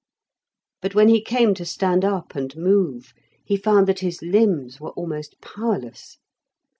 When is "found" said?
3.55-3.85